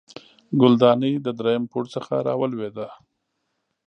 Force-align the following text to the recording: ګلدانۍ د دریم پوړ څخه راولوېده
ګلدانۍ 0.59 1.13
د 1.25 1.27
دریم 1.39 1.63
پوړ 1.71 1.83
څخه 1.95 2.13
راولوېده 2.27 2.87